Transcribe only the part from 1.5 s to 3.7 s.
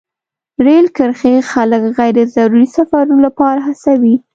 خلک غیر ضروري سفرونو لپاره